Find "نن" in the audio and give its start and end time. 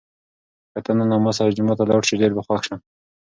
0.97-1.07